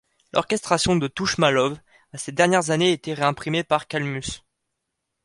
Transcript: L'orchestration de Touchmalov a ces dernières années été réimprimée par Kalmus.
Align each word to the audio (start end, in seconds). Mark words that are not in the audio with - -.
L'orchestration 0.33 0.95
de 0.95 1.05
Touchmalov 1.07 1.77
a 2.11 2.17
ces 2.17 2.31
dernières 2.31 2.71
années 2.71 2.91
été 2.91 3.13
réimprimée 3.13 3.63
par 3.63 3.87
Kalmus. 3.87 4.43